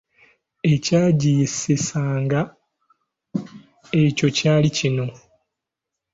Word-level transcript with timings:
Ekyagiyisisanga 0.73 2.39
etyo 4.03 4.27
kyali 4.37 4.69
kino 4.77 5.05